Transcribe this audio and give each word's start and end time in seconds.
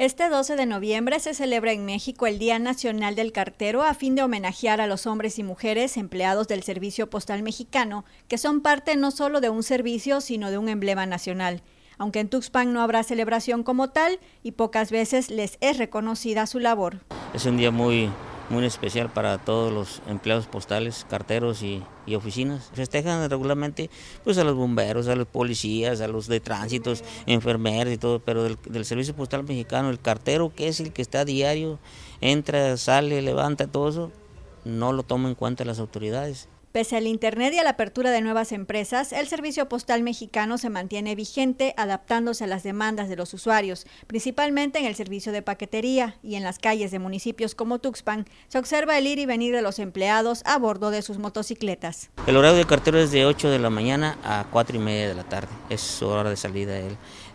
Este 0.00 0.30
12 0.30 0.56
de 0.56 0.64
noviembre 0.64 1.20
se 1.20 1.34
celebra 1.34 1.72
en 1.72 1.84
México 1.84 2.26
el 2.26 2.38
Día 2.38 2.58
Nacional 2.58 3.16
del 3.16 3.32
Cartero 3.32 3.82
a 3.82 3.92
fin 3.92 4.14
de 4.14 4.22
homenajear 4.22 4.80
a 4.80 4.86
los 4.86 5.06
hombres 5.06 5.38
y 5.38 5.42
mujeres 5.42 5.98
empleados 5.98 6.48
del 6.48 6.62
Servicio 6.62 7.10
Postal 7.10 7.42
Mexicano, 7.42 8.06
que 8.26 8.38
son 8.38 8.62
parte 8.62 8.96
no 8.96 9.10
solo 9.10 9.42
de 9.42 9.50
un 9.50 9.62
servicio, 9.62 10.22
sino 10.22 10.50
de 10.50 10.56
un 10.56 10.70
emblema 10.70 11.04
nacional. 11.04 11.60
Aunque 11.98 12.20
en 12.20 12.30
Tuxpan 12.30 12.72
no 12.72 12.80
habrá 12.80 13.02
celebración 13.02 13.62
como 13.62 13.90
tal 13.90 14.20
y 14.42 14.52
pocas 14.52 14.90
veces 14.90 15.28
les 15.28 15.58
es 15.60 15.76
reconocida 15.76 16.46
su 16.46 16.60
labor. 16.60 17.00
Es 17.34 17.44
un 17.44 17.58
día 17.58 17.70
muy, 17.70 18.10
muy 18.50 18.66
especial 18.66 19.10
para 19.10 19.38
todos 19.38 19.72
los 19.72 20.02
empleados 20.08 20.46
postales, 20.46 21.06
carteros 21.08 21.62
y, 21.62 21.82
oficinas. 22.14 22.70
Festejan 22.74 23.30
regularmente 23.30 23.88
pues 24.24 24.36
a 24.36 24.42
los 24.42 24.56
bomberos, 24.56 25.06
a 25.06 25.14
los 25.14 25.28
policías, 25.28 26.00
a 26.00 26.08
los 26.08 26.26
de 26.26 26.40
tránsitos, 26.40 27.04
enfermeros 27.26 27.92
y 27.94 27.98
todo, 27.98 28.18
pero 28.18 28.42
del, 28.42 28.58
del, 28.68 28.84
Servicio 28.84 29.14
Postal 29.14 29.44
Mexicano, 29.44 29.90
el 29.90 30.00
cartero 30.00 30.52
que 30.52 30.66
es 30.66 30.80
el 30.80 30.92
que 30.92 31.02
está 31.02 31.20
a 31.20 31.24
diario, 31.24 31.78
entra, 32.20 32.76
sale, 32.76 33.22
levanta, 33.22 33.68
todo 33.68 33.88
eso, 33.88 34.10
no 34.64 34.92
lo 34.92 35.04
toman 35.04 35.30
en 35.30 35.34
cuenta 35.36 35.64
las 35.64 35.78
autoridades. 35.78 36.48
Pese 36.72 36.96
al 36.96 37.08
Internet 37.08 37.52
y 37.52 37.58
a 37.58 37.64
la 37.64 37.70
apertura 37.70 38.12
de 38.12 38.20
nuevas 38.20 38.52
empresas, 38.52 39.12
el 39.12 39.26
servicio 39.26 39.68
postal 39.68 40.04
mexicano 40.04 40.56
se 40.56 40.70
mantiene 40.70 41.16
vigente 41.16 41.74
adaptándose 41.76 42.44
a 42.44 42.46
las 42.46 42.62
demandas 42.62 43.08
de 43.08 43.16
los 43.16 43.34
usuarios, 43.34 43.88
principalmente 44.06 44.78
en 44.78 44.84
el 44.84 44.94
servicio 44.94 45.32
de 45.32 45.42
paquetería 45.42 46.14
y 46.22 46.36
en 46.36 46.44
las 46.44 46.60
calles 46.60 46.92
de 46.92 47.00
municipios 47.00 47.56
como 47.56 47.80
Tuxpan. 47.80 48.24
Se 48.46 48.58
observa 48.58 48.96
el 48.96 49.08
ir 49.08 49.18
y 49.18 49.26
venir 49.26 49.52
de 49.52 49.62
los 49.62 49.80
empleados 49.80 50.42
a 50.44 50.58
bordo 50.58 50.92
de 50.92 51.02
sus 51.02 51.18
motocicletas. 51.18 52.10
El 52.28 52.36
horario 52.36 52.58
de 52.58 52.66
cartero 52.66 53.00
es 53.00 53.10
de 53.10 53.26
8 53.26 53.50
de 53.50 53.58
la 53.58 53.70
mañana 53.70 54.16
a 54.22 54.46
4 54.52 54.76
y 54.76 54.78
media 54.78 55.08
de 55.08 55.14
la 55.16 55.24
tarde, 55.24 55.48
es 55.70 55.80
su 55.80 56.06
hora 56.06 56.30
de 56.30 56.36
salida 56.36 56.78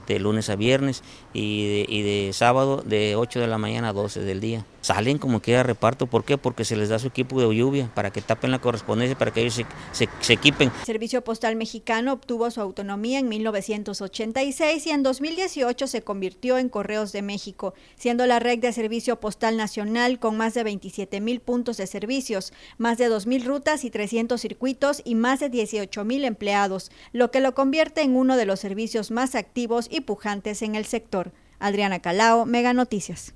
de 0.08 0.20
lunes 0.20 0.50
a 0.50 0.55
viernes 0.55 1.04
y 1.34 1.68
de, 1.68 1.86
y 1.88 2.02
de 2.02 2.34
sábado 2.34 2.84
de 2.86 3.16
8 3.16 3.40
de 3.40 3.48
la 3.48 3.58
mañana 3.58 3.90
a 3.90 3.94
12 3.94 4.22
del 4.22 4.40
día 4.40 4.66
salen 4.86 5.18
como 5.18 5.41
quiera 5.41 5.64
reparto. 5.64 6.06
¿Por 6.06 6.23
qué? 6.23 6.38
Porque 6.38 6.64
se 6.64 6.75
les 6.75 6.89
da 6.89 7.00
su 7.00 7.08
equipo 7.08 7.42
de 7.42 7.56
lluvia 7.56 7.89
para 7.95 8.12
que 8.12 8.22
tapen 8.22 8.52
la 8.52 8.59
correspondencia, 8.59 9.17
para 9.17 9.31
que 9.31 9.42
ellos 9.42 9.56
se, 9.56 10.09
se, 10.22 10.34
equipen. 10.34 10.72
El 10.80 10.86
Servicio 10.86 11.23
Postal 11.23 11.56
Mexicano 11.56 12.14
obtuvo 12.14 12.52
su 12.52 12.62
autonomía 12.62 13.17
en 13.17 13.28
1986 13.28 14.86
y 14.86 14.89
en 14.92 15.02
2018 15.02 15.88
se 15.88 16.03
convirtió 16.03 16.59
en 16.59 16.69
Correos 16.69 17.12
de 17.14 17.23
México, 17.23 17.73
siendo 17.95 18.28
la 18.28 18.38
red 18.38 18.59
de 18.59 18.72
servicio 18.73 19.19
postal 19.19 19.58
nacional 19.58 20.19
con 20.19 20.38
más 20.38 20.53
de 20.53 20.64
27 20.64 21.19
mil 21.19 21.40
puntos 21.40 21.78
de 21.78 21.88
servicios, 21.88 22.53
más 22.78 23.00
de 23.00 23.08
2 23.08 23.25
mil 23.25 23.44
rutas 23.44 23.86
y 23.86 23.90
300 23.90 24.40
circuitos 24.40 25.02
y 25.03 25.16
más 25.16 25.40
de 25.40 25.50
18 25.50 26.06
mil 26.06 26.23
empleados, 26.25 26.92
lo 27.12 27.31
que 27.31 27.40
lo 27.40 27.56
convierte 27.56 28.02
en 28.02 28.16
uno 28.16 28.38
de 28.38 28.45
los 28.45 28.59
servicios 28.59 29.09
más 29.09 29.34
activos 29.34 29.88
y 29.95 30.01
pujantes 30.01 30.61
en 30.61 30.75
el 30.75 30.85
sector. 30.85 31.31
Adriana 31.59 31.99
Calao, 31.99 32.45
Mega 32.45 32.73
Noticias. 32.73 33.34